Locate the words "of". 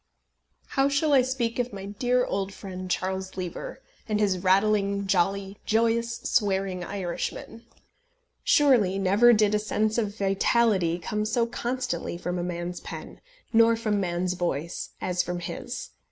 1.59-1.71, 9.99-10.17